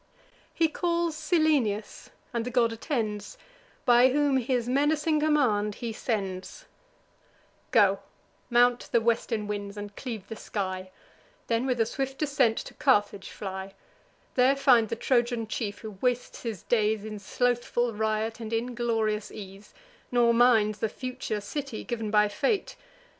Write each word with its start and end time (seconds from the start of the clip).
He 0.51 0.67
calls 0.67 1.15
Cyllenius, 1.15 2.09
and 2.33 2.43
the 2.43 2.49
god 2.49 2.73
attends, 2.73 3.37
By 3.85 4.07
whom 4.09 4.37
his 4.37 4.67
menacing 4.67 5.19
command 5.19 5.75
he 5.75 5.93
sends: 5.93 6.65
"Go, 7.69 7.99
mount 8.49 8.89
the 8.91 8.99
western 8.99 9.45
winds, 9.45 9.77
and 9.77 9.95
cleave 9.95 10.27
the 10.27 10.35
sky; 10.35 10.89
Then, 11.45 11.67
with 11.67 11.79
a 11.79 11.85
swift 11.85 12.17
descent, 12.17 12.57
to 12.57 12.73
Carthage 12.73 13.29
fly: 13.29 13.75
There 14.33 14.55
find 14.55 14.89
the 14.89 14.95
Trojan 14.95 15.45
chief, 15.45 15.77
who 15.81 15.91
wastes 15.91 16.41
his 16.41 16.63
days 16.63 17.05
In 17.05 17.19
slothful 17.19 17.93
riot 17.93 18.39
and 18.39 18.51
inglorious 18.51 19.31
ease, 19.31 19.71
Nor 20.11 20.33
minds 20.33 20.79
the 20.79 20.89
future 20.89 21.39
city, 21.41 21.83
giv'n 21.85 22.09
by 22.09 22.27
fate. 22.27 22.75